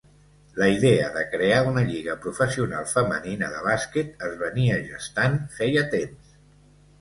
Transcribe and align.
La 0.59 0.67
idea 0.75 1.09
de 1.17 1.25
crear 1.33 1.59
una 1.71 1.83
lliga 1.89 2.15
professional 2.23 2.87
femenina 2.93 3.51
de 3.57 3.61
bàsquet 3.67 4.27
es 4.29 4.35
venia 4.41 4.81
gestant 4.89 5.39
feia 5.61 5.85
temps. 5.95 6.35